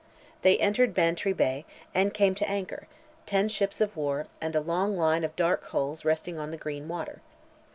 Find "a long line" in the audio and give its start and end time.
4.55-5.23